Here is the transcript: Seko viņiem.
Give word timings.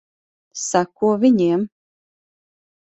Seko 0.61 1.11
viņiem. 1.25 1.69